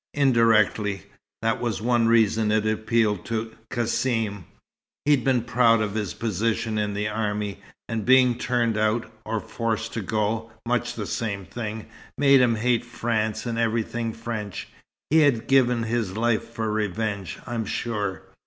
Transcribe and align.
"Indirectly. 0.15 1.03
That 1.43 1.61
was 1.61 1.79
one 1.79 2.07
reason 2.07 2.51
it 2.51 2.65
appealed 2.65 3.23
to 3.25 3.53
Cassim. 3.69 4.45
He'd 5.05 5.23
been 5.23 5.43
proud 5.43 5.79
of 5.79 5.93
his 5.93 6.15
position 6.15 6.79
in 6.79 6.95
the 6.95 7.07
army, 7.07 7.61
and 7.87 8.03
being 8.03 8.39
turned 8.39 8.77
out, 8.79 9.11
or 9.27 9.39
forced 9.39 9.93
to 9.93 10.01
go 10.01 10.49
much 10.65 10.95
the 10.95 11.05
same 11.05 11.45
thing 11.45 11.85
made 12.17 12.41
him 12.41 12.55
hate 12.55 12.83
France 12.83 13.45
and 13.45 13.59
everything 13.59 14.11
French. 14.11 14.69
He'd 15.11 15.19
have 15.21 15.45
given 15.45 15.83
his 15.83 16.17
life 16.17 16.49
for 16.49 16.71
revenge, 16.73 17.37
I'm 17.45 17.65
sure. 17.67 18.23